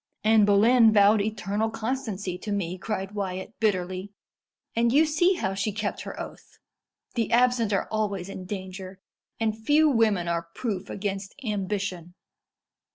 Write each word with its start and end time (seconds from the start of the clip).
"Anne 0.23 0.45
Boleyn 0.45 0.91
vowed 0.91 1.21
eternal 1.21 1.69
constancy 1.69 2.35
to 2.35 2.51
me," 2.51 2.75
cried 2.75 3.11
Wyat 3.13 3.53
bitterly; 3.59 4.11
"and 4.75 4.91
you 4.91 5.05
see 5.05 5.35
how 5.35 5.53
she 5.53 5.71
kept 5.71 6.01
her 6.01 6.19
oath. 6.19 6.57
The 7.13 7.31
absent 7.31 7.71
are 7.71 7.87
always 7.91 8.27
in 8.27 8.45
danger; 8.45 8.99
and 9.39 9.55
few 9.55 9.87
women 9.89 10.27
are 10.27 10.49
proof 10.55 10.89
against 10.89 11.35
ambition. 11.45 12.15